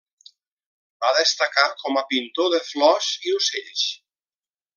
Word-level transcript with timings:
Va 1.03 1.11
destacar 1.17 1.65
com 1.83 1.99
a 2.01 2.05
pintor 2.15 2.49
de 2.55 2.63
flors 2.71 3.11
i 3.29 3.37
ocells. 3.43 3.87